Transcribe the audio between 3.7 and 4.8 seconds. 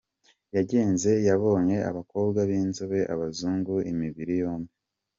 imibiri yombi